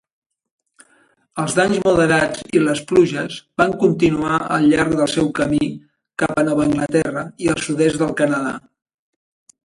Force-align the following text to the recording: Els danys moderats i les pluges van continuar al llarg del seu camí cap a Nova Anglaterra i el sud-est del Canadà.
Els 1.41 1.55
danys 1.57 1.81
moderats 1.87 2.39
i 2.59 2.61
les 2.63 2.79
pluges 2.91 3.35
van 3.61 3.75
continuar 3.83 4.39
al 4.55 4.65
llarg 4.71 4.95
del 5.01 5.11
seu 5.11 5.29
camí 5.41 5.61
cap 6.23 6.41
a 6.43 6.45
Nova 6.47 6.65
Anglaterra 6.69 7.23
i 7.45 7.51
el 7.53 7.61
sud-est 7.67 8.01
del 8.05 8.15
Canadà. 8.23 8.55